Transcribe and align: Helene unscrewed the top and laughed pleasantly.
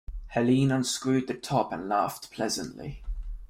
Helene 0.29 0.71
unscrewed 0.71 1.27
the 1.27 1.35
top 1.35 1.71
and 1.71 1.87
laughed 1.87 2.31
pleasantly. 2.31 3.03